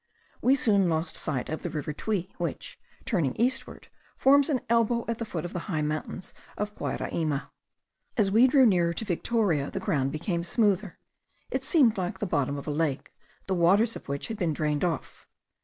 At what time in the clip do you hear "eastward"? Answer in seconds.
3.35-3.87